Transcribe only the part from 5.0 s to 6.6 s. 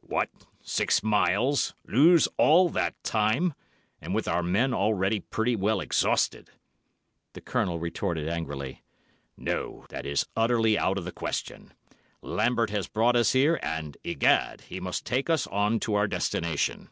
pretty well exhausted!"